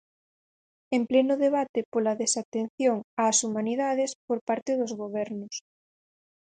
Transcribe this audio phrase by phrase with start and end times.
[0.95, 5.55] En pleno debate pola desatención ás Humanidades por parte dos gobernos.